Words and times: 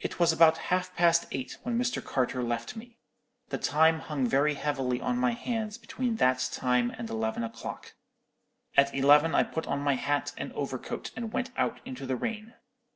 "It 0.00 0.18
was 0.18 0.32
about 0.32 0.58
half 0.74 0.92
past 0.96 1.26
eight 1.30 1.56
when 1.62 1.78
Mr. 1.78 2.02
Carter 2.04 2.42
left 2.42 2.74
me. 2.74 2.98
The 3.50 3.58
time 3.58 4.00
hung 4.00 4.26
very 4.26 4.54
heavily 4.54 5.00
on 5.00 5.16
my 5.16 5.34
hands 5.34 5.78
between 5.78 6.16
that 6.16 6.48
time 6.50 6.90
and 6.90 7.08
eleven 7.08 7.44
o'clock. 7.44 7.94
At 8.76 8.92
eleven 8.92 9.36
I 9.36 9.44
put 9.44 9.68
on 9.68 9.78
my 9.78 9.94
hat 9.94 10.32
and 10.36 10.52
overcoat 10.54 11.12
and 11.14 11.32
went 11.32 11.52
out 11.56 11.80
into 11.86 12.06
the 12.06 12.16
rain. 12.16 12.54